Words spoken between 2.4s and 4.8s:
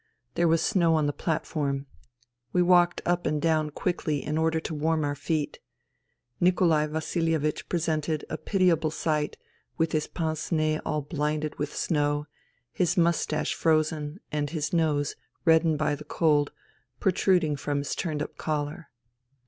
We walked up and down quickly in order to